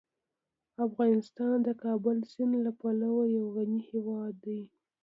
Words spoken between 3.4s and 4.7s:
غني هیواد دی.